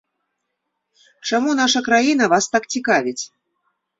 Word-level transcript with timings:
Чаму 1.27 1.51
нашая 1.59 1.83
краіна 1.89 2.31
вас 2.33 2.45
так 2.57 2.63
цікавіць? 2.79 3.23